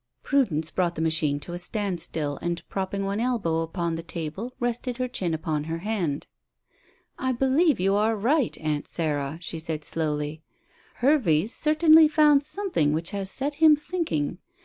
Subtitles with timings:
[0.24, 4.96] '"Prudence brought the machine to a standstill, and propping one elbow upon the table rested
[4.96, 6.26] her chin upon her hand.
[7.20, 10.42] "I believe you are right, Aunt Sarah," she said slowly.
[10.94, 14.38] "Hervey's certainly found something which has set him thinking.